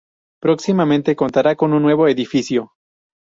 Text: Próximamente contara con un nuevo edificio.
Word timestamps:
Próximamente 0.41 1.15
contara 1.15 1.55
con 1.55 1.73
un 1.73 1.83
nuevo 1.83 2.07
edificio. 2.07 2.73